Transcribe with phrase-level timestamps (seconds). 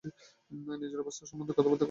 [0.81, 1.79] নিজের অবস্থা সম্বন্ধে কথাবার্তা কয় না।